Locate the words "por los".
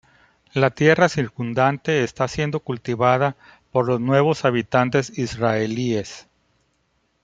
3.71-4.01